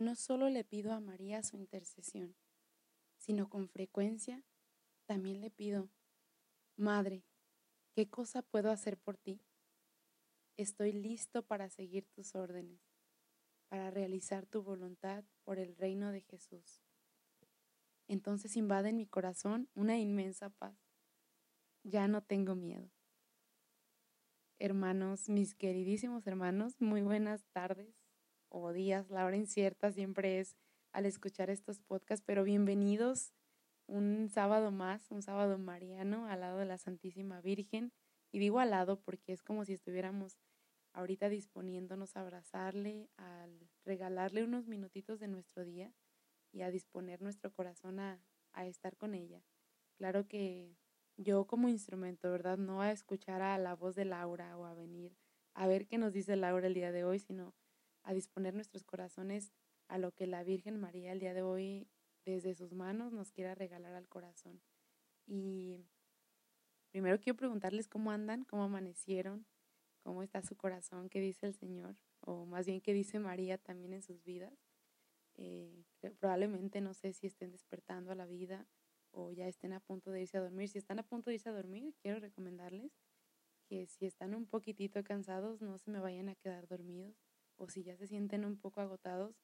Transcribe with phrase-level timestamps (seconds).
[0.00, 2.34] no solo le pido a María su intercesión,
[3.18, 4.42] sino con frecuencia
[5.06, 5.90] también le pido,
[6.76, 7.24] Madre,
[7.94, 9.42] ¿qué cosa puedo hacer por ti?
[10.56, 12.80] Estoy listo para seguir tus órdenes,
[13.68, 16.82] para realizar tu voluntad por el reino de Jesús.
[18.08, 20.78] Entonces invade en mi corazón una inmensa paz.
[21.82, 22.90] Ya no tengo miedo.
[24.58, 27.99] Hermanos, mis queridísimos hermanos, muy buenas tardes
[28.50, 29.08] o días.
[29.10, 30.56] La hora incierta siempre es
[30.92, 33.32] al escuchar estos podcasts, pero bienvenidos
[33.86, 37.92] un sábado más, un sábado mariano al lado de la Santísima Virgen.
[38.32, 40.38] Y digo al lado porque es como si estuviéramos
[40.92, 43.46] ahorita disponiéndonos a abrazarle, a
[43.84, 45.92] regalarle unos minutitos de nuestro día
[46.52, 48.20] y a disponer nuestro corazón a,
[48.52, 49.42] a estar con ella.
[49.96, 50.76] Claro que
[51.16, 52.58] yo como instrumento, ¿verdad?
[52.58, 55.16] No a escuchar a la voz de Laura o a venir
[55.54, 57.54] a ver qué nos dice Laura el día de hoy, sino
[58.02, 59.52] a disponer nuestros corazones
[59.88, 61.88] a lo que la Virgen María el día de hoy
[62.24, 64.60] desde sus manos nos quiera regalar al corazón.
[65.26, 65.84] Y
[66.90, 69.46] primero quiero preguntarles cómo andan, cómo amanecieron,
[70.02, 73.92] cómo está su corazón, qué dice el Señor, o más bien qué dice María también
[73.92, 74.54] en sus vidas.
[75.36, 75.84] Eh,
[76.18, 78.66] probablemente no sé si estén despertando a la vida
[79.12, 80.68] o ya estén a punto de irse a dormir.
[80.68, 82.92] Si están a punto de irse a dormir, quiero recomendarles
[83.68, 87.14] que si están un poquitito cansados, no se me vayan a quedar dormidos.
[87.60, 89.36] O si ya se sienten un poco agotados,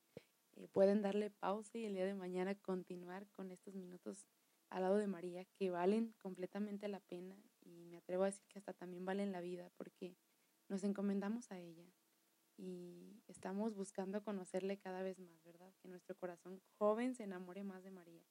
[0.55, 4.27] eh, pueden darle pausa y el día de mañana continuar con estos minutos
[4.70, 8.59] al lado de María que valen completamente la pena y me atrevo a decir que
[8.59, 10.17] hasta también valen la vida porque
[10.70, 11.92] nos encomendamos a ella
[12.56, 15.75] y estamos buscando conocerle cada vez más, ¿verdad?
[15.83, 18.25] Que nuestro corazón joven se enamore más de María.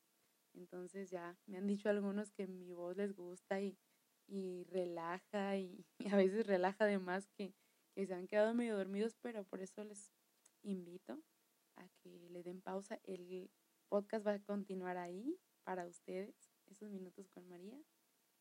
[0.56, 3.78] Entonces ya me han dicho algunos que mi voz les gusta y,
[4.26, 7.54] y relaja y, y, a veces relaja además que,
[7.96, 10.12] que se han quedado medio dormidos, pero por eso les
[10.64, 11.24] invito
[11.78, 13.00] a que le den pausa.
[13.04, 13.50] El
[13.88, 16.36] podcast va a continuar ahí para ustedes,
[16.66, 17.82] esos minutos con María,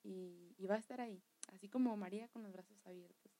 [0.02, 1.22] y, y va a estar ahí,
[1.52, 3.32] así como María con los brazos abiertos.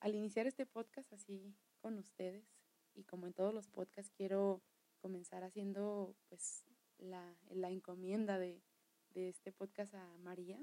[0.00, 2.44] Al iniciar este podcast así con ustedes,
[2.92, 4.60] y como en todos los podcasts, quiero
[4.98, 6.64] comenzar haciendo pues
[6.98, 8.62] la, la encomienda de,
[9.10, 10.60] de este podcast a María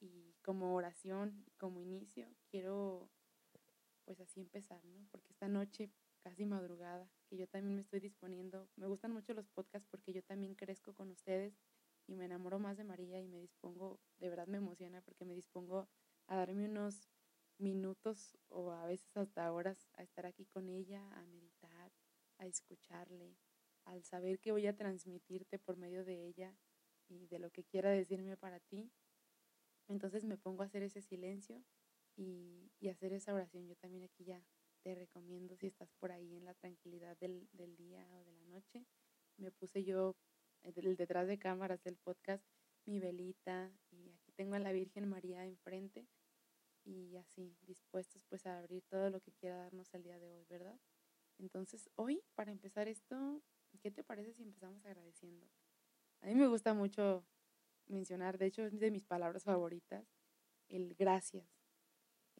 [0.00, 3.10] y como oración, como inicio, quiero
[4.10, 5.06] pues así empezar, ¿no?
[5.12, 5.88] Porque esta noche
[6.18, 8.68] casi madrugada, que yo también me estoy disponiendo.
[8.74, 11.54] Me gustan mucho los podcasts porque yo también crezco con ustedes
[12.08, 15.36] y me enamoro más de María y me dispongo, de verdad me emociona porque me
[15.36, 15.88] dispongo
[16.26, 17.08] a darme unos
[17.58, 21.92] minutos o a veces hasta horas a estar aquí con ella, a meditar,
[22.38, 23.36] a escucharle,
[23.84, 26.58] al saber que voy a transmitirte por medio de ella
[27.06, 28.90] y de lo que quiera decirme para ti.
[29.86, 31.62] Entonces me pongo a hacer ese silencio
[32.16, 33.66] y, y hacer esa oración.
[33.66, 34.42] Yo también aquí ya
[34.82, 38.46] te recomiendo si estás por ahí en la tranquilidad del, del día o de la
[38.46, 38.86] noche.
[39.36, 40.16] Me puse yo
[40.62, 42.44] el detrás de cámaras del podcast
[42.86, 46.08] mi velita y aquí tengo a la Virgen María enfrente
[46.84, 50.44] y así dispuestos pues a abrir todo lo que quiera darnos el día de hoy,
[50.48, 50.78] ¿verdad?
[51.38, 53.42] Entonces hoy para empezar esto,
[53.80, 55.46] ¿qué te parece si empezamos agradeciendo?
[56.22, 57.24] A mí me gusta mucho
[57.86, 60.06] mencionar, de hecho es de mis palabras favoritas,
[60.68, 61.59] el gracias.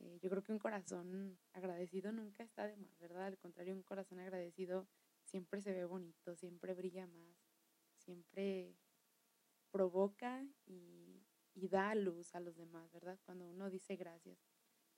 [0.00, 3.27] Eh, yo creo que un corazón agradecido nunca está de más, ¿verdad?
[3.27, 4.88] Al contrario, un corazón agradecido
[5.25, 7.37] siempre se ve bonito, siempre brilla más,
[7.97, 8.75] siempre
[9.71, 11.22] provoca y,
[11.55, 13.19] y da luz a los demás, ¿verdad?
[13.25, 14.38] Cuando uno dice gracias.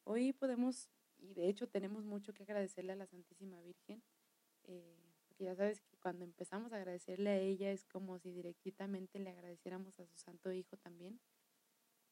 [0.04, 0.88] Hoy podemos,
[1.18, 4.02] y de hecho tenemos mucho que agradecerle a la Santísima Virgen,
[4.64, 4.96] eh,
[5.26, 9.30] porque ya sabes que cuando empezamos a agradecerle a ella es como si directamente le
[9.30, 11.20] agradeciéramos a su Santo Hijo también,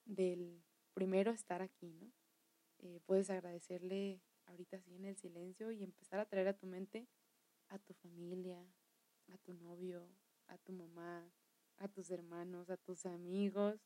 [0.04, 0.62] del
[0.92, 2.10] primero estar aquí, ¿no?
[2.82, 7.06] Eh, puedes agradecerle ahorita así en el silencio y empezar a traer a tu mente
[7.70, 8.60] a tu familia,
[9.28, 10.08] a tu novio,
[10.48, 11.32] a tu mamá,
[11.76, 13.80] a tus hermanos, a tus amigos,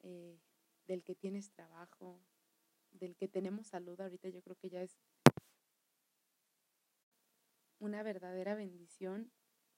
[0.00, 0.40] eh,
[0.86, 2.20] del que tienes trabajo,
[2.92, 4.00] del que tenemos salud.
[4.00, 4.96] Ahorita yo creo que ya es
[7.78, 9.30] una verdadera bendición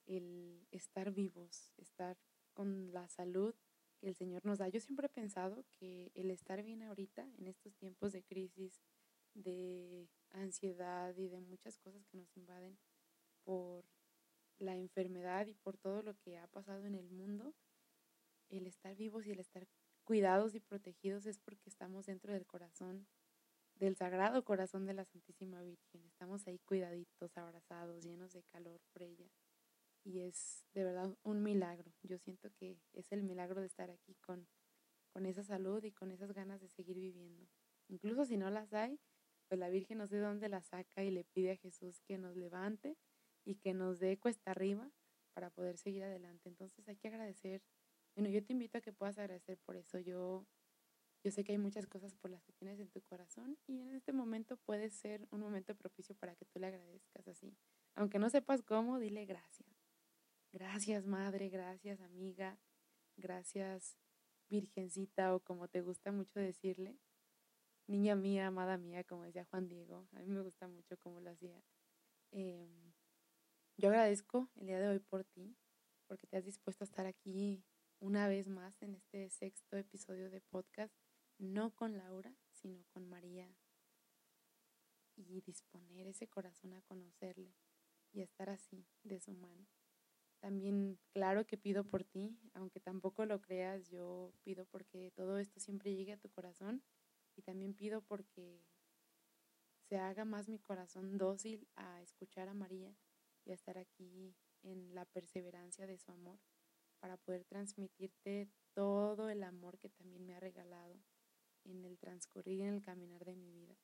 [0.06, 2.16] el estar vivos, estar
[2.54, 3.56] con la salud
[3.96, 4.68] que el Señor nos da.
[4.68, 8.80] Yo siempre he pensado que el estar bien ahorita, en estos tiempos de crisis,
[9.34, 12.78] de ansiedad y de muchas cosas que nos invaden
[13.44, 13.84] por
[14.58, 17.54] la enfermedad y por todo lo que ha pasado en el mundo,
[18.48, 19.66] el estar vivos y el estar
[20.04, 23.06] cuidados y protegidos es porque estamos dentro del corazón,
[23.74, 26.04] del sagrado corazón de la Santísima Virgen.
[26.04, 29.28] Estamos ahí cuidaditos, abrazados, llenos de calor por ella
[30.06, 31.92] y es de verdad un milagro.
[32.02, 34.46] Yo siento que es el milagro de estar aquí con,
[35.12, 37.48] con esa salud y con esas ganas de seguir viviendo.
[37.88, 39.00] Incluso si no las hay,
[39.48, 42.36] pues la Virgen no sé dónde las saca y le pide a Jesús que nos
[42.36, 42.96] levante
[43.44, 44.90] y que nos dé cuesta arriba
[45.34, 46.48] para poder seguir adelante.
[46.48, 47.62] Entonces hay que agradecer.
[48.14, 49.98] Bueno, yo te invito a que puedas agradecer por eso.
[49.98, 50.46] Yo,
[51.24, 53.94] yo sé que hay muchas cosas por las que tienes en tu corazón y en
[53.96, 57.56] este momento puede ser un momento propicio para que tú le agradezcas así.
[57.96, 59.75] Aunque no sepas cómo, dile gracias.
[60.58, 62.58] Gracias madre, gracias amiga,
[63.18, 63.98] gracias
[64.48, 66.96] virgencita o como te gusta mucho decirle.
[67.86, 70.08] Niña mía, amada mía, como decía Juan Diego.
[70.12, 71.62] A mí me gusta mucho cómo lo hacía.
[72.30, 72.94] Em,
[73.76, 75.58] yo agradezco el día de hoy por ti,
[76.06, 77.62] porque te has dispuesto a estar aquí
[78.00, 80.96] una vez más en este sexto episodio de podcast,
[81.36, 83.54] no con Laura, sino con María,
[85.16, 87.54] y disponer ese corazón a conocerle
[88.10, 89.66] y a estar así de su mano.
[90.40, 95.60] También, claro que pido por ti, aunque tampoco lo creas, yo pido porque todo esto
[95.60, 96.82] siempre llegue a tu corazón
[97.36, 98.62] y también pido porque
[99.88, 102.94] se haga más mi corazón dócil a escuchar a María
[103.44, 106.38] y a estar aquí en la perseverancia de su amor
[106.98, 111.00] para poder transmitirte todo el amor que también me ha regalado
[111.64, 113.76] en el transcurrir, en el caminar de mi vida.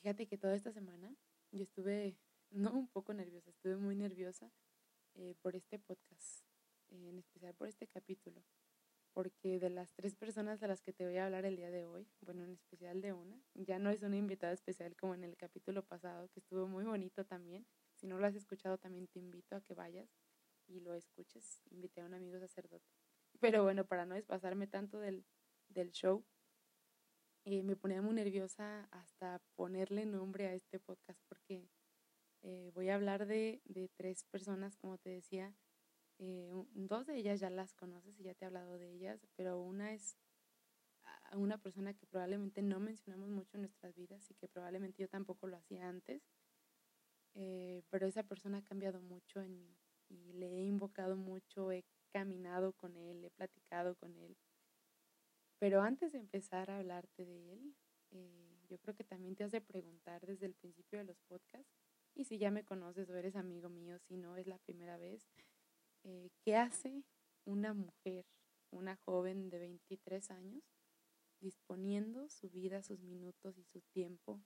[0.00, 1.14] Fíjate que toda esta semana
[1.52, 2.16] yo estuve,
[2.50, 4.50] no un poco nerviosa, estuve muy nerviosa
[5.20, 6.46] eh, por este podcast,
[6.88, 8.42] en especial por este capítulo,
[9.12, 11.84] porque de las tres personas de las que te voy a hablar el día de
[11.84, 15.36] hoy, bueno, en especial de una, ya no es una invitada especial como en el
[15.36, 17.66] capítulo pasado, que estuvo muy bonito también.
[17.96, 20.08] Si no lo has escuchado, también te invito a que vayas
[20.66, 21.60] y lo escuches.
[21.70, 22.88] Invité a un amigo sacerdote.
[23.40, 25.26] Pero bueno, para no despasarme tanto del,
[25.68, 26.24] del show,
[27.44, 31.68] eh, me ponía muy nerviosa hasta ponerle nombre a este podcast porque
[32.42, 35.54] eh, voy a hablar de, de, tres personas, como te decía.
[36.18, 39.60] Eh, dos de ellas ya las conoces y ya te he hablado de ellas, pero
[39.60, 40.16] una es
[41.32, 45.46] una persona que probablemente no mencionamos mucho en nuestras vidas y que probablemente yo tampoco
[45.46, 46.22] lo hacía antes,
[47.34, 49.78] eh, pero esa persona ha cambiado mucho en mí
[50.08, 54.36] y le he invocado mucho, he caminado con él, he platicado con él.
[55.58, 57.76] Pero antes de empezar a hablarte de él,
[58.70, 61.79] yo creo que también te has de preguntar desde el principio de los podcasts,
[62.14, 65.28] y si ya me conoces o eres amigo mío, si no es la primera vez,
[66.04, 67.04] eh, ¿qué hace
[67.44, 68.26] una mujer,
[68.70, 70.62] una joven de 23 años,
[71.40, 74.42] disponiendo su vida, sus minutos y su tiempo,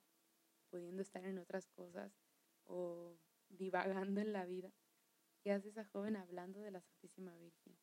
[0.70, 2.12] pudiendo estar en otras cosas
[2.64, 3.18] o
[3.48, 4.72] divagando en la vida?
[5.42, 7.76] ¿Qué hace esa joven hablando de la Santísima Virgen?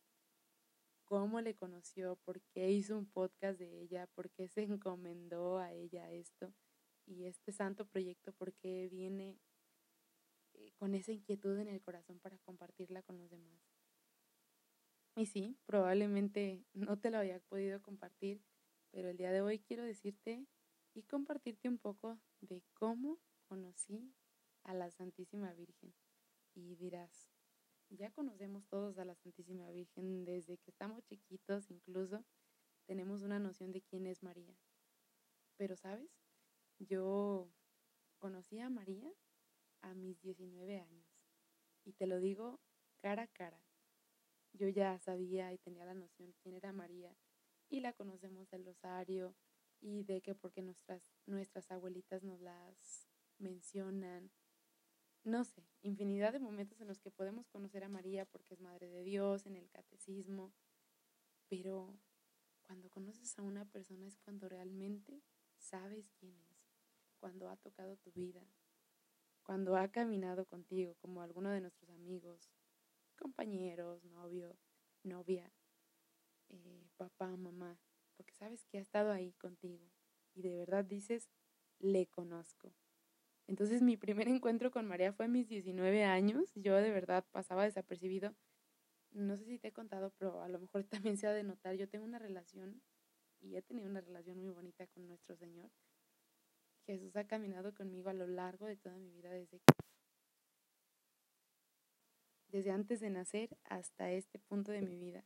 [1.06, 2.16] ¿Cómo le conoció?
[2.24, 4.08] ¿Por qué hizo un podcast de ella?
[4.16, 6.54] ¿Por qué se encomendó a ella esto?
[7.06, 9.38] Y este santo proyecto, ¿por qué viene
[10.62, 13.60] eh, con esa inquietud en el corazón para compartirla con los demás.
[15.16, 18.44] Y sí, probablemente no te lo había podido compartir,
[18.92, 20.46] pero el día de hoy quiero decirte
[20.94, 24.14] y compartirte un poco de cómo conocí
[24.64, 25.94] a la Santísima Virgen.
[26.54, 27.32] Y dirás,
[27.90, 32.24] ya conocemos todos a la Santísima Virgen desde que estamos chiquitos, incluso
[32.86, 34.56] tenemos una noción de quién es María.
[35.58, 36.12] Pero, ¿sabes?
[36.78, 37.52] Yo
[38.20, 39.12] conocí a María
[39.82, 41.08] a mis 19 años.
[41.84, 42.60] Y te lo digo
[43.00, 43.62] cara a cara.
[44.54, 47.16] Yo ya sabía y tenía la noción quién era María
[47.70, 49.36] y la conocemos del rosario
[49.80, 53.08] y de que porque nuestras, nuestras abuelitas nos las
[53.38, 54.32] mencionan.
[55.24, 58.90] No sé, infinidad de momentos en los que podemos conocer a María porque es Madre
[58.90, 60.52] de Dios, en el catecismo,
[61.48, 62.00] pero
[62.64, 65.22] cuando conoces a una persona es cuando realmente
[65.58, 66.58] sabes quién es,
[67.20, 68.44] cuando ha tocado tu vida,
[69.44, 72.50] cuando ha caminado contigo, como alguno de nuestros amigos,
[73.18, 74.58] compañeros, novio,
[75.04, 75.52] novia,
[76.50, 77.80] eh, papá, mamá,
[78.16, 79.92] porque sabes que ha estado ahí contigo
[80.34, 81.30] y de verdad dices,
[81.80, 82.74] le conozco.
[83.48, 87.66] Entonces mi primer encuentro con María fue a mis 19 años, yo de verdad pasaba
[87.66, 88.36] desapercibido.
[89.12, 91.76] No sé si te he contado, pero a lo mejor también se ha de notar,
[91.76, 92.82] yo tengo una relación
[93.42, 95.70] y he tenido una relación muy bonita con nuestro Señor.
[96.86, 99.62] Jesús ha caminado conmigo a lo largo de toda mi vida desde
[102.52, 105.26] desde antes de nacer hasta este punto de mi vida.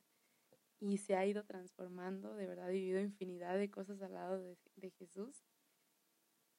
[0.79, 4.57] Y se ha ido transformando, de verdad he vivido infinidad de cosas al lado de,
[4.75, 5.43] de Jesús,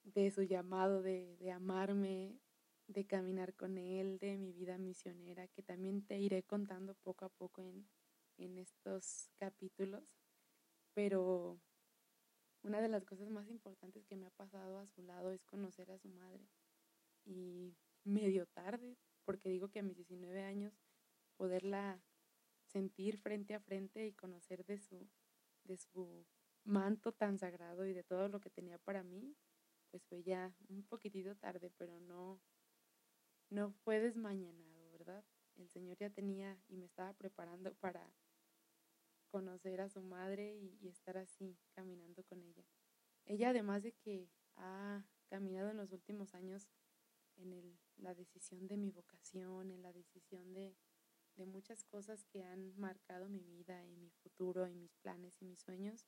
[0.02, 2.40] de su llamado de, de, amarme,
[2.88, 7.28] de caminar con Él, de mi vida misionera, que también te iré contando poco a
[7.28, 7.86] poco en,
[8.38, 10.02] en estos capítulos,
[10.94, 11.60] pero
[12.66, 15.90] una de las cosas más importantes que me ha pasado a su lado es conocer
[15.92, 16.48] a su madre.
[17.24, 20.74] Y medio tarde, porque digo que a mis 19 años
[21.36, 22.02] poderla
[22.66, 25.08] sentir frente a frente y conocer de su,
[25.64, 26.26] de su
[26.64, 29.36] manto tan sagrado y de todo lo que tenía para mí,
[29.90, 32.40] pues fue ya un poquitito tarde, pero no,
[33.48, 35.24] no fue desmañanado, ¿verdad?
[35.54, 38.12] El Señor ya tenía y me estaba preparando para
[39.30, 42.64] conocer a su madre y, estar así, caminando con ella.
[43.24, 46.68] Ella, además de que ha caminado en los últimos años
[47.36, 50.76] en el, la decisión de mi vocación, en la decisión de,
[51.36, 55.44] de muchas cosas que han marcado mi vida y mi futuro y mis planes y
[55.44, 56.06] mis sueños,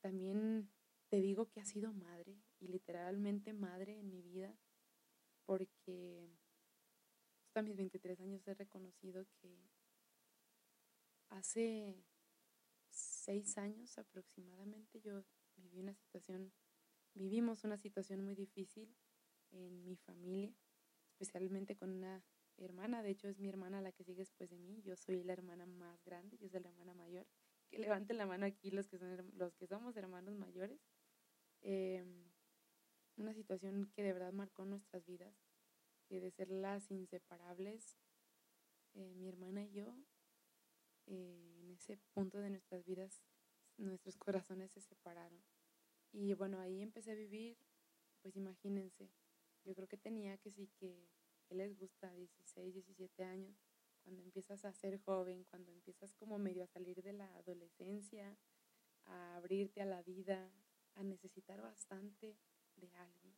[0.00, 0.70] también
[1.08, 4.56] te digo que ha sido madre y literalmente madre en mi vida
[5.46, 6.28] porque
[7.46, 9.70] hasta mis 23 años he reconocido que
[11.28, 12.04] hace
[13.24, 15.24] seis años aproximadamente yo
[15.56, 16.52] viví una situación,
[17.14, 18.94] vivimos una situación muy difícil
[19.50, 20.54] en mi familia,
[21.12, 22.22] especialmente con una
[22.58, 25.32] hermana, de hecho es mi hermana la que sigue después de mí, yo soy la
[25.32, 27.26] hermana más grande, yo soy la hermana mayor,
[27.70, 30.80] que levanten la mano aquí los que, son, los que somos hermanos mayores.
[31.62, 32.30] Em,
[33.16, 35.34] una situación que de verdad marcó nuestras vidas,
[36.06, 37.96] que de ser las inseparables,
[38.92, 39.96] eh, mi hermana y yo
[41.06, 43.22] eh, en ese punto de nuestras vidas
[43.76, 45.42] nuestros corazones se separaron.
[46.12, 47.56] Y bueno, ahí empecé a vivir,
[48.22, 49.10] pues imagínense,
[49.64, 51.08] yo creo que tenía que sí que,
[51.50, 53.56] les gusta 16, 17 años,
[54.02, 58.36] cuando empiezas a ser joven, cuando empiezas como medio a salir de la adolescencia,
[59.04, 60.50] a abrirte a la vida,
[60.94, 62.36] a necesitar bastante
[62.76, 63.36] de alguien,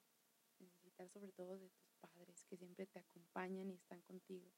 [0.61, 4.51] necesitar sobre todo de tus padres que siempre te acompañan y están contigo.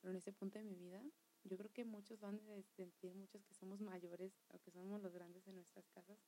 [0.00, 1.02] Pero en ese punto de mi vida
[1.44, 5.12] yo creo que muchos van a sentir, muchos que somos mayores o que somos los
[5.12, 6.18] grandes en nuestras casas,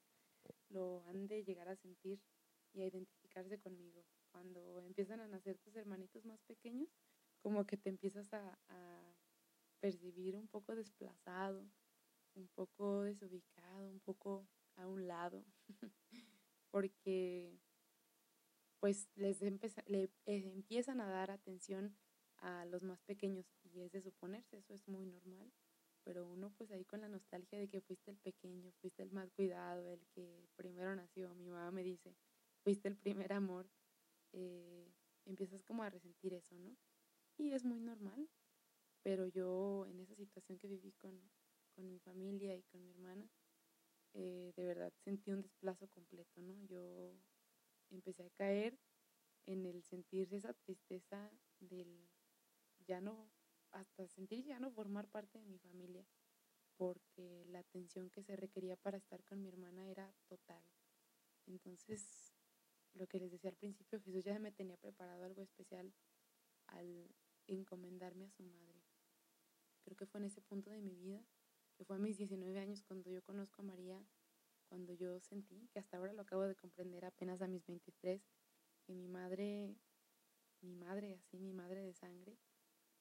[0.69, 2.21] lo han de llegar a sentir
[2.73, 4.05] y a identificarse conmigo.
[4.31, 6.89] Cuando empiezan a nacer tus hermanitos más pequeños,
[7.41, 9.15] como que te empiezas a, a
[9.81, 11.69] percibir un poco desplazado,
[12.35, 15.45] un poco desubicado, un poco a un lado,
[16.71, 17.59] porque
[18.81, 21.97] pues les le, eh, empiezan a dar atención
[22.39, 25.53] a los más pequeños y es de suponerse, eso es muy normal,
[26.05, 29.31] pero uno pues ahí con la nostalgia de que fuiste el pequeño, fuiste el más
[29.33, 32.15] cuidado, el que primero nació, mi mamá me dice,
[32.63, 33.69] fuiste el primer amor,
[34.33, 34.93] eh,
[35.25, 36.77] empiezas como a resentir eso, ¿no?
[37.37, 38.29] Y es muy normal,
[39.03, 41.21] pero yo en esa situación que viví con,
[41.75, 43.29] con mi familia y con mi hermana,
[44.15, 46.65] eh, de verdad sentí un desplazo completo, ¿no?
[46.67, 47.17] Yo
[47.91, 48.79] empecé a caer
[49.47, 52.09] en el sentir esa tristeza del
[52.87, 53.31] ya no,
[53.75, 56.07] hasta sentir ya no formar parte de mi familia,
[56.77, 60.63] porque la atención que se requería para estar con mi hermana era total.
[61.47, 62.33] Entonces,
[62.95, 65.93] lo que les decía al principio, Jesús ya me tenía preparado algo especial
[66.69, 67.15] al
[67.47, 68.83] encomendarme a su madre.
[69.83, 71.23] Creo que fue en ese punto de mi vida,
[71.77, 74.03] que fue a mis 19 años cuando yo conozco a María,
[74.69, 78.23] cuando yo sentí, que hasta ahora lo acabo de comprender apenas a mis 23,
[78.85, 79.77] que mi madre,
[80.63, 82.39] mi madre, así, mi madre de sangre,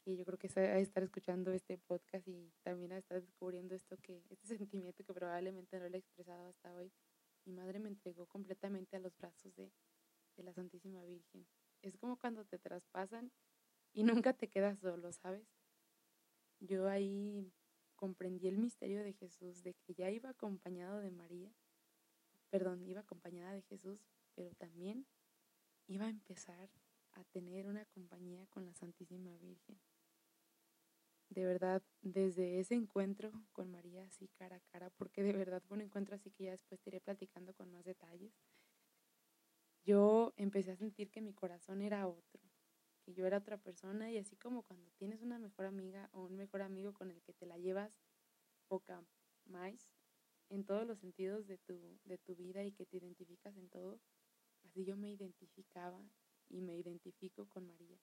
[0.05, 3.97] y yo creo que a estar escuchando este podcast y también a estar descubriendo esto
[3.97, 6.91] que, este sentimiento que probablemente no lo he expresado hasta hoy.
[7.45, 9.71] Mi madre me entregó completamente a los brazos de,
[10.35, 11.47] de la Santísima Virgen.
[11.81, 13.31] Es como cuando te traspasan
[13.93, 15.47] y nunca te quedas solo, ¿sabes?
[16.59, 17.51] Yo ahí
[17.95, 21.53] comprendí el misterio de Jesús, de que ya iba acompañado de María,
[22.49, 23.99] perdón, iba acompañada de Jesús,
[24.35, 25.05] pero también
[25.87, 26.69] iba a empezar
[27.13, 29.79] a tener una compañía con la Santísima Virgen
[31.33, 35.75] de verdad, desde ese encuentro con María así cara a cara, porque de verdad fue
[35.75, 38.31] un encuentro así que ya después te iré platicando con más detalles,
[39.83, 42.39] yo empecé a sentir que mi corazón era otro,
[43.01, 46.37] que yo era otra persona y así como cuando tienes una mejor amiga o un
[46.37, 47.99] mejor amigo con el que te la llevas
[48.67, 49.03] poca
[49.45, 49.89] más
[50.49, 53.99] en todos los sentidos de tu, de tu vida y que te identificas en todo,
[54.63, 55.99] así yo me identificaba
[56.47, 57.99] y me identifico con María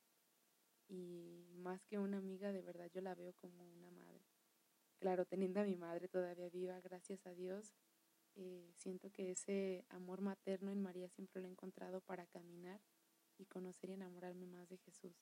[0.90, 4.26] y más que una amiga, de verdad yo la veo como una madre.
[4.98, 7.72] Claro, teniendo a mi madre todavía viva, gracias a Dios,
[8.34, 12.80] eh, siento que ese amor materno en María siempre lo he encontrado para caminar
[13.38, 15.16] y conocer y enamorarme más de Jesús.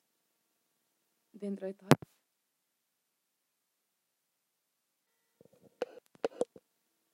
[1.33, 1.89] Dentro de todo.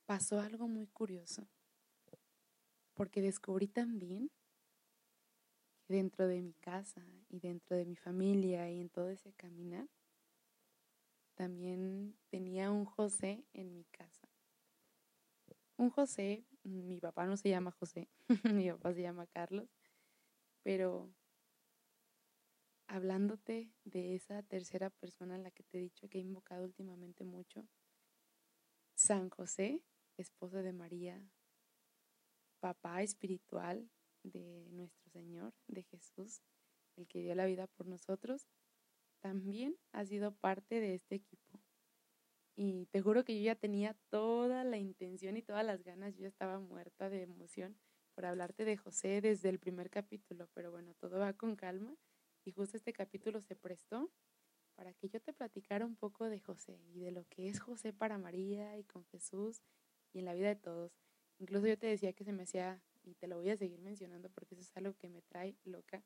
[0.06, 1.48] Pasó algo muy curioso,
[2.94, 4.30] porque descubrí también
[5.88, 9.88] dentro de mi casa y dentro de mi familia y en todo ese caminar,
[11.34, 14.28] también tenía un José en mi casa.
[15.76, 18.08] Un José, mi papá no se llama José,
[18.62, 19.68] mi papá se llama Carlos,
[20.62, 21.12] pero
[22.86, 27.24] hablándote de esa tercera persona en la que te he dicho que he invocado últimamente
[27.24, 27.66] mucho,
[28.94, 29.82] San José,
[30.16, 31.20] esposo de María,
[32.60, 33.90] papá espiritual
[34.24, 36.42] de nuestro Señor, de Jesús,
[36.96, 38.48] el que dio la vida por nosotros,
[39.20, 41.60] también ha sido parte de este equipo.
[42.56, 46.26] Y te juro que yo ya tenía toda la intención y todas las ganas, yo
[46.26, 47.76] estaba muerta de emoción
[48.14, 51.96] por hablarte de José desde el primer capítulo, pero bueno, todo va con calma
[52.44, 54.10] y justo este capítulo se prestó
[54.76, 57.92] para que yo te platicara un poco de José y de lo que es José
[57.92, 59.62] para María y con Jesús
[60.12, 60.92] y en la vida de todos.
[61.38, 64.30] Incluso yo te decía que se me hacía, y te lo voy a seguir mencionando
[64.30, 66.02] porque eso es algo que me trae loca,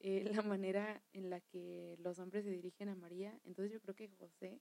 [0.00, 3.38] eh, la manera en la que los hombres se dirigen a María.
[3.44, 4.60] Entonces yo creo que José,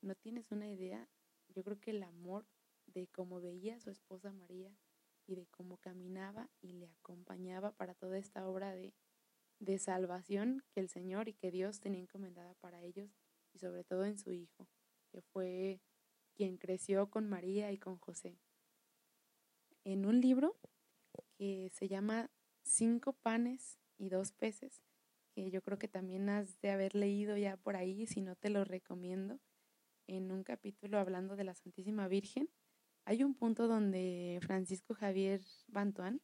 [0.00, 1.08] no tienes una idea,
[1.48, 2.46] yo creo que el amor
[2.86, 4.74] de cómo veía a su esposa María
[5.26, 8.94] y de cómo caminaba y le acompañaba para toda esta obra de,
[9.58, 13.10] de salvación que el Señor y que Dios tenía encomendada para ellos
[13.52, 14.66] y sobre todo en su Hijo,
[15.10, 15.80] que fue
[16.34, 18.38] quien creció con María y con José.
[19.84, 20.56] En un libro
[21.40, 22.30] que se llama
[22.60, 24.82] Cinco panes y dos peces,
[25.34, 28.50] que yo creo que también has de haber leído ya por ahí, si no te
[28.50, 29.40] lo recomiendo,
[30.06, 32.50] en un capítulo hablando de la Santísima Virgen,
[33.06, 36.20] hay un punto donde Francisco Javier Bantuán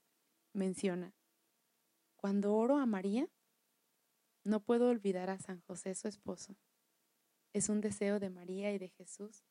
[0.53, 1.15] menciona,
[2.17, 3.27] cuando oro a María,
[4.45, 6.59] no puedo olvidar a San José, su esposo.
[7.55, 9.47] Es un deseo de María y de Jesús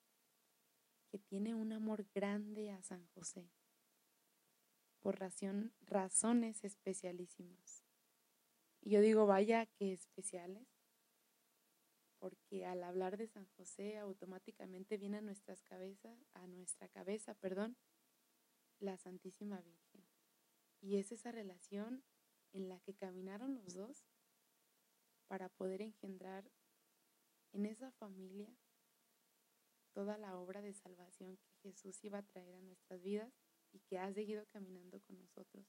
[1.10, 3.50] que tiene un amor grande a San José
[5.06, 7.84] por razones especialísimas.
[8.82, 10.68] Y yo digo, vaya que especiales,
[12.18, 17.78] porque al hablar de San José automáticamente viene a nuestras cabezas, a nuestra cabeza, perdón,
[18.80, 20.08] la Santísima Virgen.
[20.82, 22.04] Y es esa relación
[22.52, 24.08] en la que caminaron los dos
[25.28, 26.50] para poder engendrar
[27.52, 28.58] en esa familia
[29.94, 33.45] toda la obra de salvación que Jesús iba a traer a nuestras vidas
[33.76, 35.66] y que ha seguido caminando con nosotros.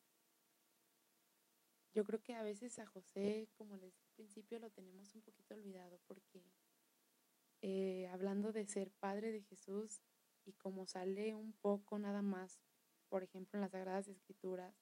[1.92, 5.22] Yo creo que a veces a José, como les dije al principio, lo tenemos un
[5.22, 6.44] poquito olvidado porque
[7.62, 10.02] eh, hablando de ser padre de Jesús
[10.44, 12.60] y como sale un poco nada más,
[13.08, 14.76] por ejemplo, en las Sagradas Escrituras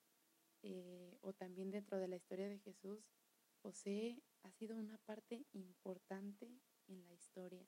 [0.63, 3.09] eh, o también dentro de la historia de Jesús,
[3.63, 7.67] José ha sido una parte importante en la historia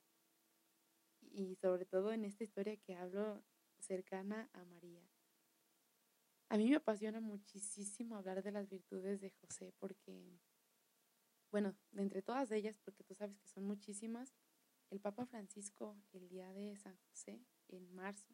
[1.21, 3.43] y sobre todo en esta historia que hablo
[3.79, 5.01] cercana a María.
[6.49, 10.39] A mí me apasiona muchísimo hablar de las virtudes de José porque,
[11.51, 14.33] bueno, de entre todas ellas, porque tú sabes que son muchísimas,
[14.89, 18.33] el Papa Francisco el día de San José, en marzo,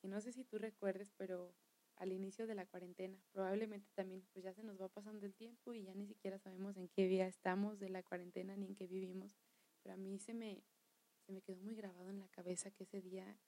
[0.00, 1.54] que no sé si tú recuerdes, pero
[1.94, 5.72] al inicio de la cuarentena, probablemente también pues ya se nos va pasando el tiempo
[5.72, 8.88] y ya ni siquiera sabemos en qué día estamos de la cuarentena ni en qué
[8.88, 9.38] vivimos,
[9.82, 10.64] pero a mí se me,
[11.26, 13.38] se me quedó muy grabado en la cabeza que ese día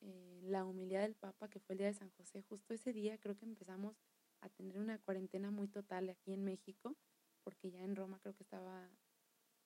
[0.00, 3.18] eh, la humildad del Papa, que fue el día de San José, justo ese día
[3.18, 3.96] creo que empezamos
[4.40, 6.96] a tener una cuarentena muy total aquí en México,
[7.44, 8.90] porque ya en Roma creo que estaba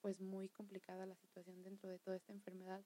[0.01, 2.83] pues muy complicada la situación dentro de toda esta enfermedad,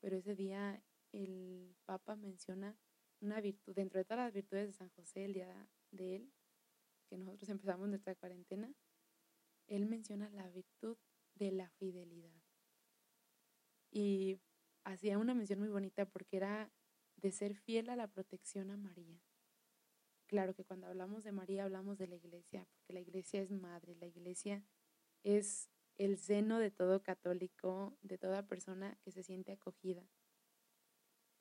[0.00, 0.82] pero ese día
[1.12, 2.76] el Papa menciona
[3.20, 6.32] una virtud, dentro de todas las virtudes de San José, el día de él,
[7.06, 8.72] que nosotros empezamos nuestra cuarentena,
[9.66, 10.96] él menciona la virtud
[11.34, 12.42] de la fidelidad.
[13.90, 14.40] Y
[14.84, 16.70] hacía una mención muy bonita porque era
[17.20, 19.20] de ser fiel a la protección a María.
[20.26, 23.96] Claro que cuando hablamos de María hablamos de la iglesia, porque la iglesia es madre,
[23.96, 24.64] la iglesia
[25.22, 30.08] es el seno de todo católico, de toda persona que se siente acogida.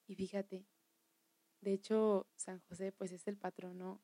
[0.08, 0.66] Y fíjate,
[1.62, 4.02] de hecho, San José pues es el patrono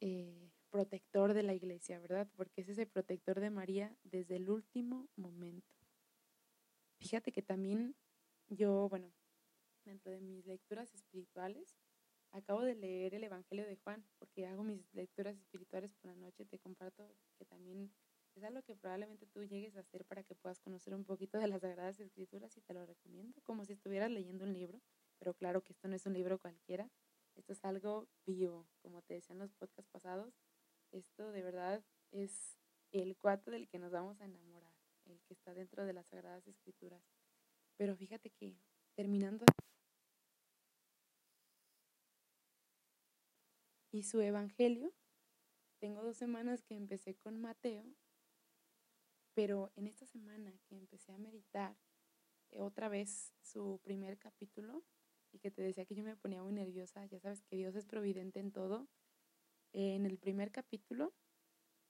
[0.00, 2.28] eh, protector de la iglesia, ¿verdad?
[2.36, 5.72] Porque es ese protector de María desde el último momento.
[6.98, 7.94] Fíjate que también
[8.48, 9.12] yo, bueno,
[9.86, 11.76] dentro de mis lecturas espirituales,
[12.32, 16.44] acabo de leer el Evangelio de Juan, porque hago mis lecturas espirituales por la noche,
[16.44, 17.92] te comparto que también
[18.34, 21.48] es algo que probablemente tú llegues a hacer para que puedas conocer un poquito de
[21.48, 24.82] las Sagradas Escrituras y te lo recomiendo, como si estuvieras leyendo un libro,
[25.18, 26.90] pero claro que esto no es un libro cualquiera,
[27.34, 30.34] esto es algo vivo, como te decía en los podcasts pasados,
[30.92, 32.58] esto de verdad es
[32.92, 34.74] el cuate del que nos vamos a enamorar,
[35.06, 37.02] el que está dentro de las Sagradas Escrituras.
[37.76, 38.58] Pero fíjate que
[38.94, 39.44] terminando
[43.96, 44.92] y su evangelio.
[45.80, 47.84] Tengo dos semanas que empecé con Mateo,
[49.34, 51.76] pero en esta semana que empecé a meditar
[52.50, 54.84] eh, otra vez su primer capítulo
[55.32, 57.86] y que te decía que yo me ponía muy nerviosa, ya sabes que Dios es
[57.86, 58.86] providente en todo.
[59.72, 61.12] en el primer capítulo,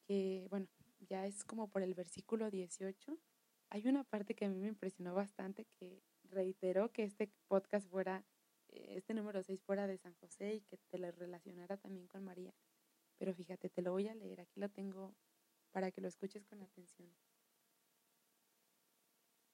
[0.07, 0.66] que bueno,
[1.01, 3.19] ya es como por el versículo 18,
[3.71, 8.25] hay una parte que a mí me impresionó bastante que reiteró que este podcast fuera
[8.89, 12.55] este número 6 fuera de San José y que te lo relacionara también con María.
[13.19, 15.15] Pero fíjate, te lo voy a leer, aquí lo tengo
[15.71, 17.15] para que lo escuches con atención.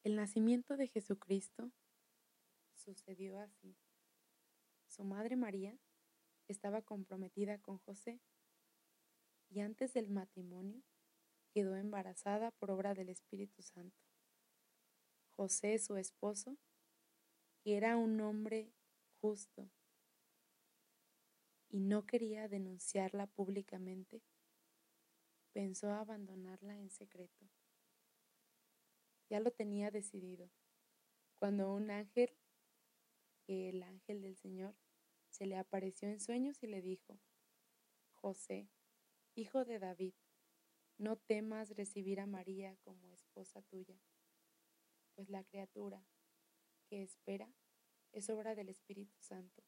[0.04, 1.70] El nacimiento de Jesucristo
[2.74, 3.76] sucedió así.
[4.86, 5.78] Su madre María
[6.48, 8.20] estaba comprometida con José
[9.48, 10.82] y antes del matrimonio
[11.52, 14.02] quedó embarazada por obra del Espíritu Santo.
[15.36, 16.56] José, su esposo,
[17.64, 18.72] era un hombre
[19.22, 19.70] justo
[21.70, 24.22] y no quería denunciarla públicamente,
[25.54, 27.48] pensó abandonarla en secreto
[29.32, 30.50] ya lo tenía decidido.
[31.36, 32.36] Cuando un ángel,
[33.46, 34.76] el ángel del Señor,
[35.30, 37.18] se le apareció en sueños y le dijo,
[38.10, 38.68] José,
[39.34, 40.12] hijo de David,
[40.98, 43.98] no temas recibir a María como esposa tuya,
[45.14, 46.04] pues la criatura
[46.90, 47.50] que espera
[48.12, 49.62] es obra del Espíritu Santo.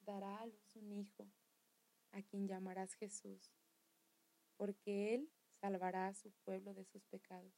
[0.00, 1.28] Dará a luz un hijo,
[2.12, 3.52] a quien llamarás Jesús,
[4.56, 7.52] porque él salvará a su pueblo de sus pecados.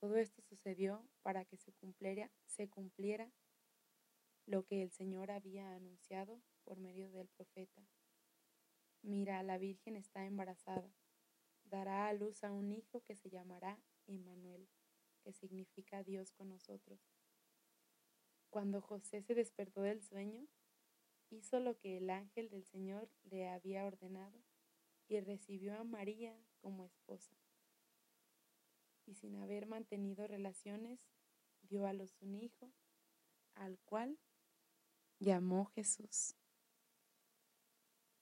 [0.00, 3.30] Todo esto sucedió para que se cumpliera,
[4.46, 7.86] lo que el Señor había anunciado por medio del profeta.
[9.02, 10.90] Mira, la Virgen está embarazada,
[11.64, 14.66] dará a luz a un hijo que se llamará Emmanuel,
[15.22, 17.17] que significa Dios con nosotros.
[18.50, 20.46] Cuando José se despertó del sueño,
[21.30, 24.42] hizo lo que el ángel del Señor le había ordenado
[25.08, 27.36] y recibió a María como esposa
[29.08, 31.00] y sin haber mantenido relaciones,
[31.62, 32.70] dio a luz un hijo,
[33.54, 34.18] al cual
[35.18, 36.36] llamó Jesús.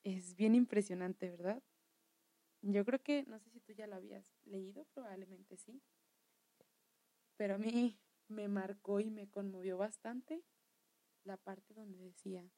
[0.03, 1.61] Es bien impresionante, ¿verdad?
[2.61, 5.81] Yo creo que, no sé si tú ya lo habías leído, probablemente sí,
[7.35, 10.43] pero a mí me marcó y me conmovió bastante
[11.23, 12.49] la parte donde decía,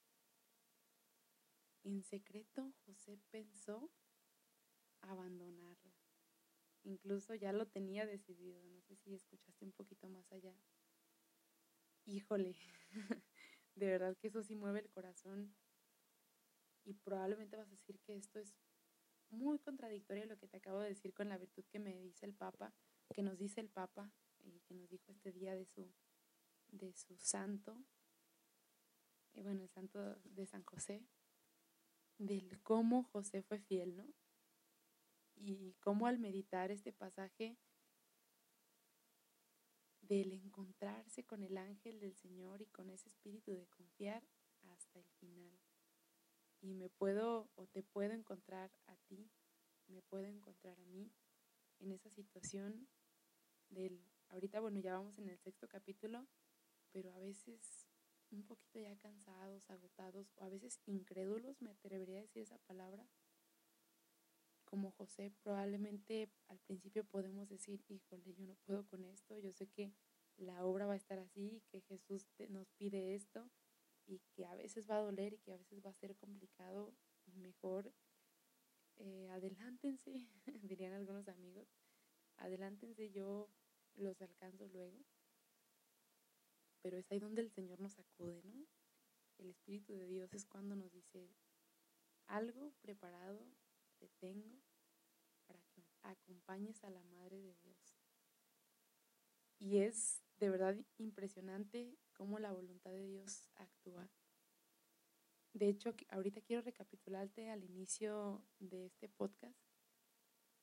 [1.83, 3.91] en secreto José pensó
[5.01, 5.93] abandonarla.
[6.83, 10.55] Incluso ya lo tenía decidido, no sé si escuchaste un poquito más allá.
[12.05, 12.55] Híjole,
[13.75, 15.55] de verdad que eso sí mueve el corazón
[16.85, 18.55] y probablemente vas a decir que esto es
[19.29, 22.33] muy contradictorio lo que te acabo de decir con la virtud que me dice el
[22.33, 22.73] Papa,
[23.13, 24.11] que nos dice el Papa
[24.43, 25.91] y que nos dijo este día de su,
[26.67, 27.83] de su santo,
[29.33, 31.05] y bueno, el santo de San José,
[32.17, 34.13] del cómo José fue fiel, ¿no?
[35.39, 37.57] y cómo al meditar este pasaje
[40.01, 44.23] del encontrarse con el ángel del Señor y con ese espíritu de confiar
[44.63, 45.57] hasta el final.
[46.61, 49.31] Y me puedo o te puedo encontrar a ti,
[49.87, 51.09] me puedo encontrar a mí
[51.79, 52.89] en esa situación
[53.69, 56.27] del, ahorita bueno, ya vamos en el sexto capítulo,
[56.91, 57.87] pero a veces
[58.31, 63.07] un poquito ya cansados, agotados o a veces incrédulos, me atrevería a decir esa palabra,
[64.65, 69.67] como José, probablemente al principio podemos decir, híjole, yo no puedo con esto, yo sé
[69.67, 69.93] que
[70.37, 73.49] la obra va a estar así, que Jesús nos pide esto
[74.05, 76.93] y que a veces va a doler y que a veces va a ser complicado,
[77.33, 77.91] mejor
[78.97, 80.27] eh, adelántense,
[80.61, 81.67] dirían algunos amigos,
[82.37, 83.49] adelántense, yo
[83.99, 85.05] los alcanzo luego.
[86.81, 88.65] Pero es ahí donde el Señor nos acude, ¿no?
[89.37, 91.29] El Espíritu de Dios es cuando nos dice
[92.27, 93.45] algo preparado
[93.97, 94.61] te tengo
[95.45, 97.97] para que acompañes a la Madre de Dios.
[99.59, 104.09] Y es de verdad impresionante cómo la voluntad de Dios actúa.
[105.53, 109.59] De hecho, ahorita quiero recapitularte al inicio de este podcast,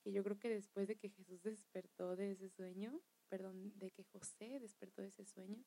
[0.00, 4.04] que yo creo que después de que Jesús despertó de ese sueño, perdón, de que
[4.04, 5.64] José despertó de ese sueño,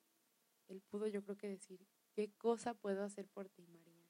[0.67, 4.08] él pudo yo creo que decir, ¿qué cosa puedo hacer por ti, María?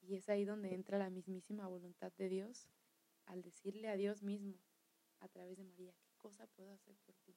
[0.00, 2.68] Y es ahí donde entra la mismísima voluntad de Dios
[3.26, 4.58] al decirle a Dios mismo
[5.18, 7.36] a través de María, ¿qué cosa puedo hacer por ti?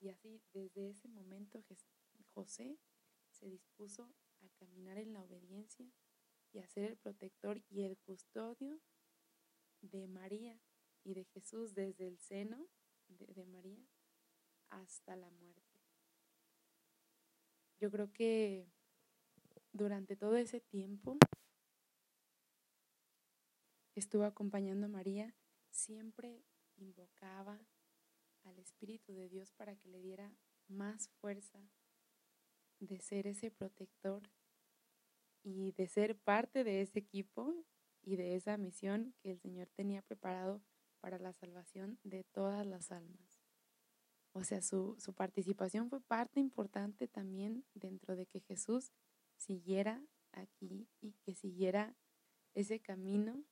[0.00, 1.64] Y así desde ese momento
[2.34, 2.78] José
[3.30, 5.90] se dispuso a caminar en la obediencia
[6.52, 8.80] y a ser el protector y el custodio
[9.80, 10.60] de María
[11.04, 12.68] y de Jesús desde el seno
[13.08, 13.86] de, de María
[14.70, 15.80] hasta la muerte.
[17.78, 18.66] Yo creo que
[19.72, 21.18] durante todo ese tiempo
[23.94, 25.34] estuvo acompañando a María,
[25.70, 26.44] siempre
[26.76, 27.60] invocaba
[28.44, 30.32] al Espíritu de Dios para que le diera
[30.68, 31.58] más fuerza
[32.80, 34.22] de ser ese protector
[35.42, 37.54] y de ser parte de ese equipo
[38.02, 40.62] y de esa misión que el Señor tenía preparado
[41.00, 43.33] para la salvación de todas las almas.
[44.34, 48.92] O sea, su, su participación fue parte importante también dentro de que Jesús
[49.36, 51.96] siguiera aquí y que siguiera
[52.54, 53.44] ese camino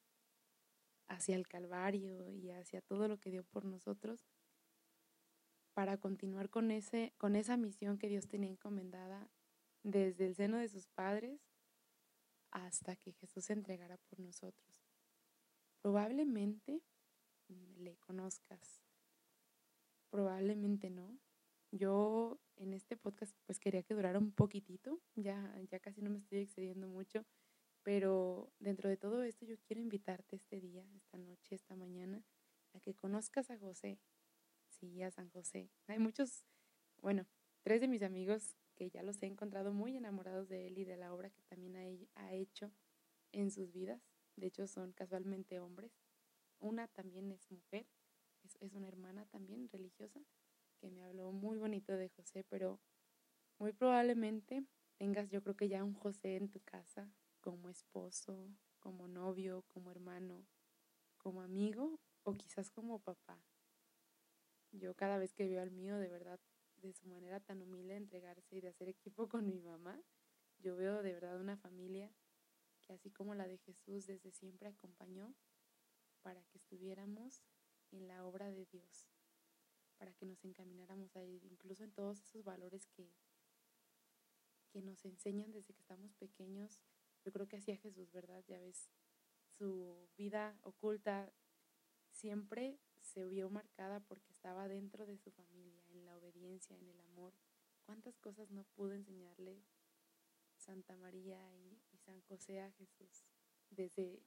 [1.07, 4.27] hacia el Calvario y hacia todo lo que dio por nosotros,
[5.73, 9.31] para continuar con, ese, con esa misión que Dios tenía encomendada
[9.83, 11.41] desde el seno de sus padres
[12.51, 14.85] hasta que Jesús se entregara por nosotros.
[15.81, 16.83] Probablemente
[17.49, 18.83] le conozcas,
[20.13, 21.19] probablemente no.
[21.73, 26.19] Yo en este podcast pues quería que durara un poquitito, ya, ya casi no me
[26.19, 27.25] estoy excediendo mucho,
[27.83, 32.23] pero dentro de todo esto yo quiero invitarte este día, esta noche, esta mañana,
[32.75, 33.99] a que conozcas a José,
[34.69, 35.71] sí, a San José.
[35.87, 36.47] Hay muchos,
[37.01, 37.27] bueno,
[37.63, 40.99] tres de mis amigos que ya los he encontrado muy enamorados de él y de
[40.99, 42.71] la obra que también ha, hecho
[43.33, 44.03] en sus vidas.
[44.37, 45.93] De hecho, son casualmente hombres.
[46.59, 47.87] Una también es mujer,
[48.67, 50.21] es, una hermana también religiosa
[50.79, 52.81] que me habló muy bonito de José, pero
[53.59, 54.65] muy probablemente
[54.97, 58.49] tengas yo creo que ya un José en tu casa como esposo,
[58.79, 60.47] como novio, como hermano,
[61.19, 63.39] como amigo o quizás como papá.
[64.73, 66.41] Yo cada vez que veo al mío, de verdad,
[66.77, 70.03] de su manera tan humilde de entregarse y de hacer equipo con mi mamá,
[70.59, 72.13] yo veo de verdad una familia
[72.81, 75.35] que así como la de Jesús desde siempre acompañó
[76.23, 77.43] para que estuviéramos
[77.93, 79.09] en la obra de Dios,
[79.99, 83.13] para que nos encamináramos a ir, incluso en todos esos valores que,
[84.71, 86.81] que nos enseñan desde que estamos pequeños.
[87.25, 88.43] Yo creo que hacía Jesús, ¿verdad?
[88.49, 88.91] Ya ves,
[89.59, 91.33] su vida oculta
[92.11, 96.99] siempre se vio marcada porque estaba dentro de su familia, en la obediencia, en el
[97.01, 97.35] amor.
[97.85, 99.63] ¿Cuántas cosas no pudo enseñarle
[100.57, 103.25] Santa María y, San José a Jesús?
[103.71, 104.23] Desde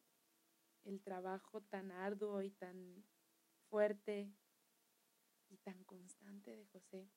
[0.84, 3.04] el trabajo tan arduo y tan
[3.76, 4.34] fuerte
[5.50, 7.10] y tan constante de José,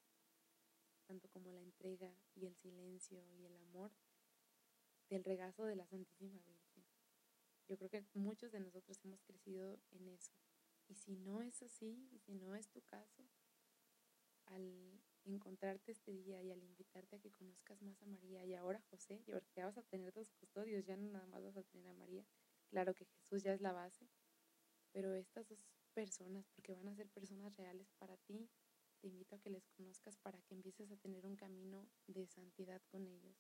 [1.07, 3.93] tanto como la entrega y el silencio y el amor
[5.09, 6.85] del regazo de la Santísima Virgen.
[7.69, 10.33] Yo creo que muchos de nosotros hemos crecido en eso,
[10.89, 13.23] y si no es así, y si no es tu caso,
[14.47, 18.83] al encontrarte este día y al invitarte a que conozcas más a María y ahora
[18.91, 21.87] José, porque ya vas a tener dos custodios, ya no nada más vas a tener
[21.87, 22.27] a María.
[22.69, 24.09] Claro que Jesús ya es la base,
[24.91, 25.65] pero estas dos
[25.99, 28.49] personas, porque van a ser personas reales para ti,
[29.01, 32.81] te invito a que les conozcas para que empieces a tener un camino de santidad
[32.87, 33.37] con ellos.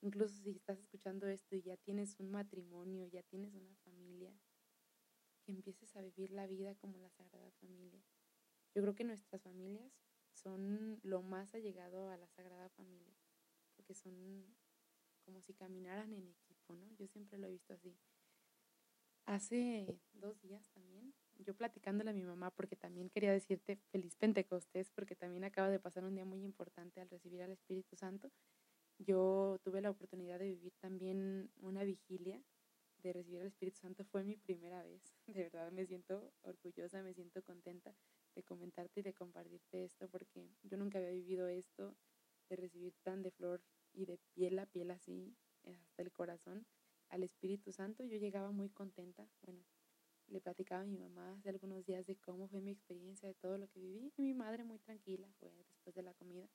[0.00, 4.32] Incluso si estás escuchando esto y ya tienes un matrimonio, ya tienes una familia,
[5.44, 8.02] que empieces a vivir la vida como la Sagrada Familia.
[8.74, 9.92] Yo creo que nuestras familias
[10.32, 13.18] son lo más allegado a la Sagrada Familia,
[13.76, 14.56] porque son
[15.26, 16.90] como si caminaran en equipo, ¿no?
[16.94, 17.98] Yo siempre lo he visto así.
[19.26, 24.90] Hace dos días también, yo platicándole a mi mamá, porque también quería decirte feliz Pentecostés,
[24.90, 28.30] porque también acaba de pasar un día muy importante al recibir al Espíritu Santo.
[28.98, 32.42] Yo tuve la oportunidad de vivir también una vigilia
[33.02, 35.14] de recibir al Espíritu Santo fue mi primera vez.
[35.26, 37.94] De verdad me siento orgullosa, me siento contenta
[38.34, 41.96] de comentarte y de compartirte esto porque yo nunca había vivido esto,
[42.48, 46.66] de recibir tan de flor y de piel a piel así, hasta el corazón,
[47.08, 48.04] al Espíritu Santo.
[48.04, 49.28] Yo llegaba muy contenta.
[49.42, 49.64] Bueno,
[50.28, 53.58] le platicaba a mi mamá hace algunos días de cómo fue mi experiencia, de todo
[53.58, 54.12] lo que viví.
[54.16, 56.48] Y mi madre muy tranquila, fue después de la comida,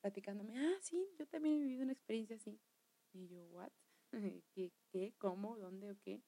[0.00, 2.60] platicándome, ah, sí, yo también he vivido una experiencia así.
[3.12, 3.72] Y yo, ¿what?
[4.54, 6.22] ¿Qué, qué, cómo, dónde o qué?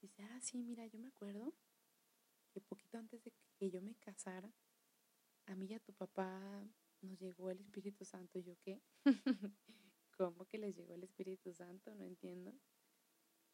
[0.00, 1.54] Dice, ah, sí, mira, yo me acuerdo
[2.50, 4.52] que poquito antes de que yo me casara,
[5.46, 6.66] a mí y a tu papá
[7.02, 8.38] nos llegó el Espíritu Santo.
[8.38, 8.82] ¿Y yo qué?
[10.16, 11.94] ¿Cómo que les llegó el Espíritu Santo?
[11.94, 12.52] No entiendo.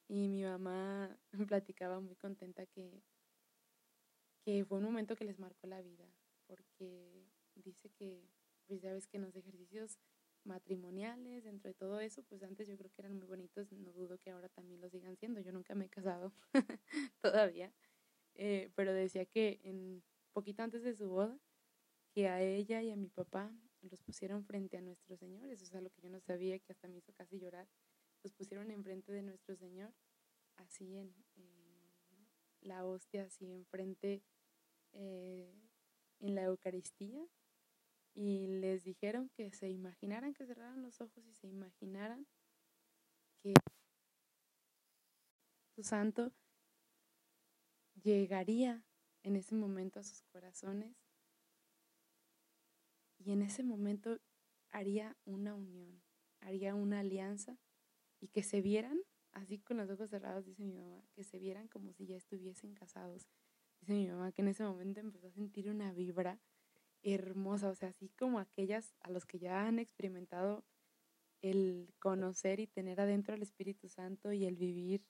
[0.09, 1.17] Y mi mamá
[1.49, 3.03] platicaba muy contenta que,
[4.45, 6.07] que fue un momento que les marcó la vida,
[6.47, 8.29] porque dice que,
[8.67, 9.99] pues ya ves que en los ejercicios
[10.45, 14.19] matrimoniales, dentro de todo eso, pues antes yo creo que eran muy bonitos, no dudo
[14.19, 16.33] que ahora también lo sigan siendo, yo nunca me he casado
[17.23, 17.73] todavía,
[18.35, 21.39] eh, pero decía que en poquito antes de su boda,
[22.15, 25.75] que a ella y a mi papá los pusieron frente a nuestro Señor, eso es
[25.75, 27.69] algo que yo no sabía, que hasta me hizo casi llorar,
[28.23, 29.93] los pusieron enfrente de nuestro Señor,
[30.57, 31.15] así en,
[32.61, 34.23] la hostia, así enfrente
[34.93, 35.53] eh,
[36.21, 37.27] en la Eucaristía,
[38.15, 42.27] y les dijeron que se imaginaran, que cerraran los ojos y se imaginaran
[43.43, 43.55] que
[45.75, 46.33] su santo
[48.03, 48.85] llegaría
[49.23, 50.95] en ese momento a sus corazones
[53.19, 54.19] y en ese momento
[54.71, 56.03] haría una unión,
[56.41, 57.59] haría una alianza
[58.23, 58.99] y que se vieran,
[59.33, 62.73] así con los ojos cerrados, dice mi mamá, que se vieran como si ya estuviesen
[62.73, 63.29] casados.
[63.81, 66.41] Dice mi mamá que en ese momento empezó a sentir una vibra
[67.03, 70.65] hermosa, o sea, así como aquellas a los que ya han experimentado
[71.43, 75.05] el conocer y tener adentro el Espíritu Santo y el vivir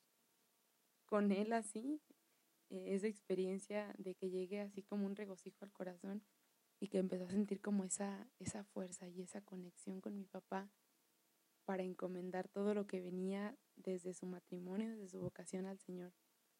[1.04, 2.00] con Él así,
[2.70, 6.24] eh, esa experiencia de que llegue así como un regocijo al corazón
[6.80, 10.70] y que empezó a sentir como esa, esa fuerza y esa conexión con mi papá
[11.64, 16.12] para encomendar todo lo que venía desde su matrimonio, desde su vocación al Señor.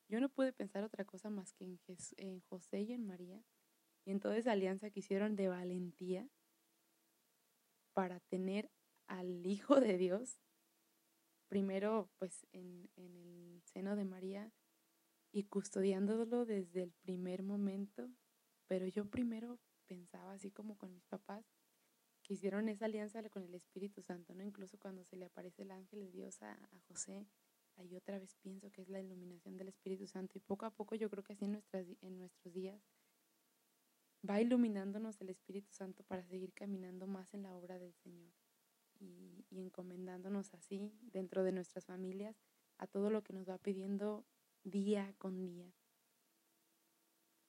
[0.09, 1.65] Yo no pude pensar otra cosa más que
[2.17, 3.43] en, José y en María
[4.05, 6.29] y en toda esa alianza que hicieron de valentía
[7.93, 8.71] para tener
[9.07, 10.39] al Hijo de Dios,
[11.49, 14.53] primero pues en, en el seno de María
[15.31, 18.11] y custodiándolo desde el primer momento,
[18.67, 21.45] pero yo primero pensaba así como con mis papás,
[22.33, 24.43] hicieron esa alianza con el Espíritu Santo, ¿no?
[24.43, 27.27] Incluso cuando se le aparece el ángel de Dios a, a José,
[27.77, 30.95] ahí otra vez pienso que es la iluminación del Espíritu Santo y poco a poco
[30.95, 32.83] yo creo que así en, nuestras, en nuestros días
[34.29, 38.33] va iluminándonos el Espíritu Santo para seguir caminando más en la obra del Señor
[39.01, 42.37] y, y encomendándonos así dentro de nuestras familias
[42.79, 44.25] a todo lo que nos va pidiendo
[44.65, 45.73] día con día.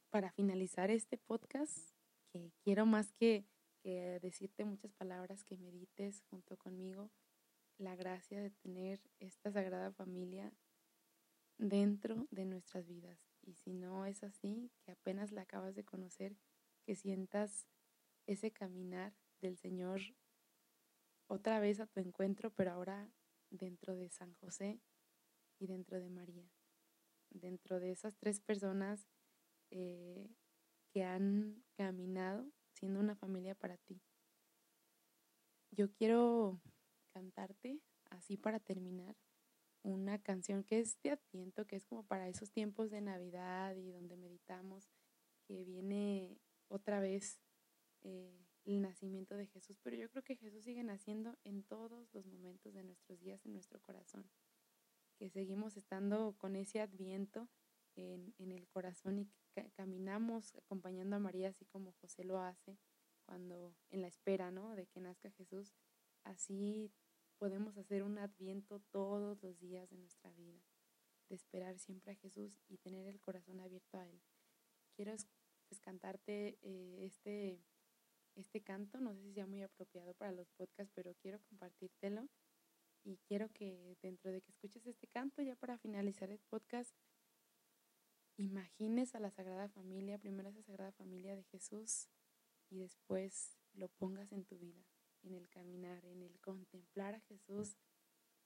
[0.10, 1.94] Para finalizar este podcast,
[2.32, 3.46] que quiero más que,
[3.84, 7.12] que decirte muchas palabras, que medites junto conmigo
[7.78, 10.54] la gracia de tener esta sagrada familia
[11.58, 13.20] dentro de nuestras vidas.
[13.42, 16.38] Y si no es así, que apenas la acabas de conocer,
[16.86, 17.68] que sientas
[18.26, 20.00] ese caminar del Señor
[21.28, 23.12] otra vez a tu encuentro, pero ahora
[23.50, 24.80] dentro de San José
[25.60, 26.50] y dentro de María,
[27.30, 29.10] dentro de esas tres personas
[29.72, 30.30] eh,
[30.94, 34.02] que han caminado siendo una familia para ti.
[35.72, 36.62] Yo quiero
[37.14, 39.16] cantarte, así para terminar,
[39.82, 43.92] una canción que es de Adviento, que es como para esos tiempos de Navidad y
[43.92, 44.90] donde meditamos
[45.46, 47.40] que viene otra vez
[48.02, 52.26] eh, el nacimiento de Jesús, pero yo creo que Jesús sigue naciendo en todos los
[52.26, 54.30] momentos de nuestros días en nuestro corazón,
[55.18, 57.50] que seguimos estando con ese adviento
[57.96, 59.28] en, en el corazón y
[59.76, 62.78] caminamos acompañando a María así como José lo hace
[63.26, 64.76] cuando en la espera, ¿no?
[64.76, 65.74] De que nazca Jesús,
[66.24, 66.92] así
[67.38, 70.62] podemos hacer un adviento todos los días de nuestra vida,
[71.30, 74.22] de esperar siempre a Jesús y tener el corazón abierto a Él.
[74.96, 75.14] Quiero
[75.68, 75.82] pues,
[76.28, 77.60] eh, este,
[78.36, 82.30] este canto, no sé si sea muy apropiado para los podcasts, pero quiero compartírtelo
[83.04, 86.96] y quiero que dentro de que escuches este canto, ya para finalizar el podcast,
[88.38, 92.08] imagines a la Sagrada Familia, primero esa Sagrada Familia de Jesús
[92.70, 94.84] y después lo pongas en tu vida
[95.24, 97.78] en el caminar, en el contemplar a Jesús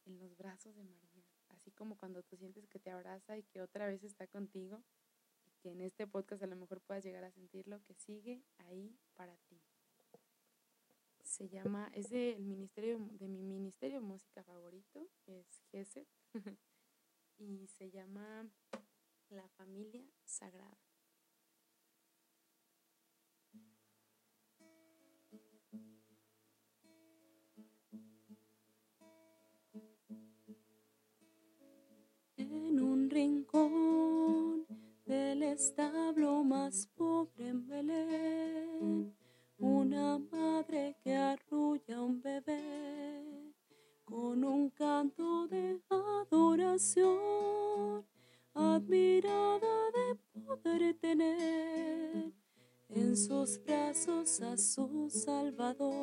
[0.06, 3.62] en los brazos de María, así como cuando tú sientes que te abraza y que
[3.62, 4.84] otra vez está contigo
[5.46, 8.44] y que en este podcast a lo mejor puedas llegar a sentir lo que sigue
[8.58, 9.62] ahí para ti.
[11.24, 16.08] Se llama, es de, ministerio, de mi ministerio música favorito, es Geset,
[17.38, 18.50] y se llama
[19.30, 20.78] La Familia Sagrada.
[32.38, 34.66] en un rincón
[35.06, 35.97] del establo
[53.18, 55.96] sus brazos a su Salvador.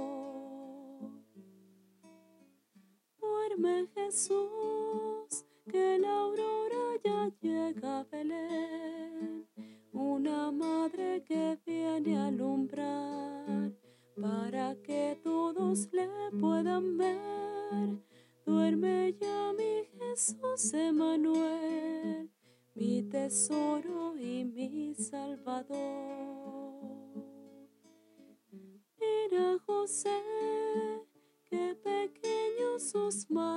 [3.20, 9.46] Duerme Jesús que la aurora ya llega a Belén,
[9.92, 13.72] una madre que viene a alumbrar
[14.20, 16.08] para que todos le
[16.40, 18.02] puedan ver.
[18.44, 22.28] Duerme ya mi Jesús Emanuel,
[22.74, 23.63] mi tesoro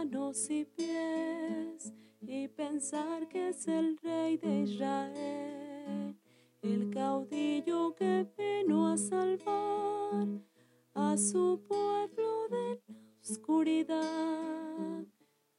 [0.08, 6.16] manos y pies y pensar que es el rey de Israel,
[6.62, 10.28] el caudillo que vino a salvar
[10.94, 15.06] a su pueblo de la oscuridad.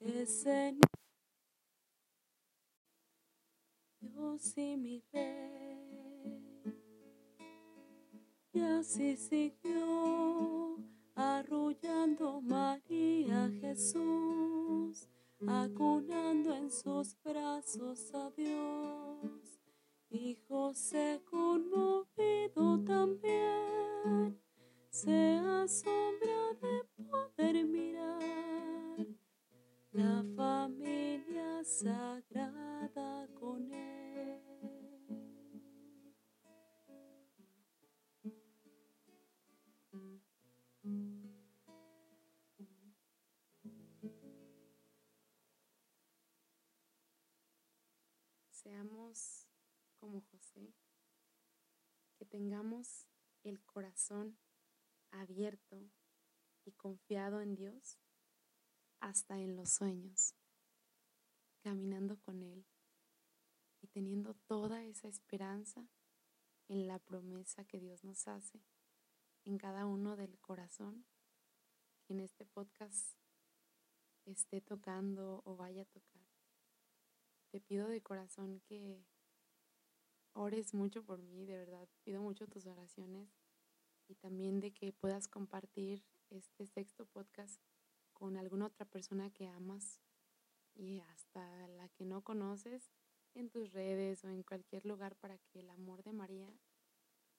[0.00, 0.76] Ese
[4.00, 5.78] Dios y mi rey.
[8.52, 10.78] Y así siguió
[11.18, 15.08] arrullando María Jesús
[15.48, 19.60] acunando en sus brazos a Dios.
[20.10, 24.40] Y José conmovido también
[24.90, 29.06] se asombra de poder mirar
[29.90, 34.07] la familia sagrada con él.
[52.28, 53.08] Tengamos
[53.42, 54.38] el corazón
[55.10, 55.90] abierto
[56.64, 57.98] y confiado en Dios
[59.00, 60.34] hasta en los sueños,
[61.62, 62.66] caminando con Él
[63.80, 65.88] y teniendo toda esa esperanza
[66.68, 68.62] en la promesa que Dios nos hace
[69.44, 71.06] en cada uno del corazón
[72.04, 73.16] que en este podcast
[74.26, 76.22] esté tocando o vaya a tocar.
[77.50, 79.06] Te pido de corazón que
[80.38, 83.28] ores mucho por mí, de verdad, pido mucho tus oraciones
[84.06, 87.60] y también de que puedas compartir este sexto podcast
[88.12, 90.00] con alguna otra persona que amas
[90.74, 92.92] y hasta la que no conoces
[93.34, 96.54] en tus redes o en cualquier lugar para que el amor de María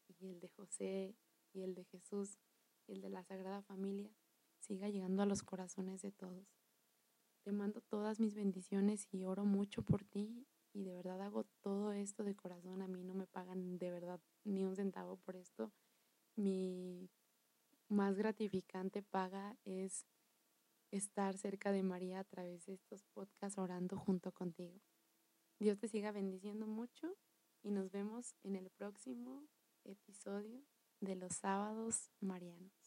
[0.08, 1.16] y el de José
[1.54, 2.38] y el de Jesús
[2.86, 4.12] y el de la Sagrada Familia
[4.60, 6.48] siga llegando a los corazones de todos.
[7.44, 10.46] Te mando todas mis bendiciones y oro mucho por ti
[10.80, 12.82] y de verdad hago todo esto de corazón.
[12.82, 15.74] A mí no me pagan de verdad ni un centavo por esto.
[16.38, 17.10] Mi
[17.90, 20.06] más gratificante paga es
[20.92, 24.80] estar cerca de María a través de estos podcasts orando junto contigo.
[25.60, 27.18] Dios te siga bendiciendo mucho
[27.62, 29.44] y nos vemos en el próximo
[29.84, 30.64] episodio
[31.02, 32.79] de los sábados marianos.